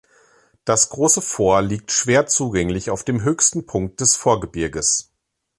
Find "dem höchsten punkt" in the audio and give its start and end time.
3.03-3.99